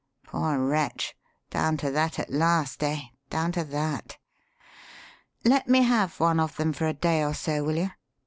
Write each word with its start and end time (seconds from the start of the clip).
Poor 0.25 0.57
wretch! 0.57 1.15
Down 1.51 1.77
to 1.77 1.91
that 1.91 2.17
at 2.17 2.31
last, 2.31 2.81
eh? 2.81 3.01
down 3.29 3.51
to 3.51 3.63
that! 3.65 4.17
Let 5.45 5.67
me 5.69 5.83
have 5.83 6.19
one 6.19 6.39
of 6.39 6.55
them 6.57 6.73
for 6.73 6.87
a 6.87 6.93
day 6.95 7.23
or 7.23 7.35
so, 7.35 7.63
will 7.63 7.77
you? 7.77 7.91